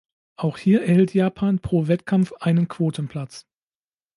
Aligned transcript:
Auch 0.35 0.57
hier 0.57 0.81
erhielt 0.81 1.13
Japan 1.13 1.59
pro 1.59 1.87
Wettkampf 1.87 2.33
einen 2.39 2.67
Quotenplatz. 2.67 3.45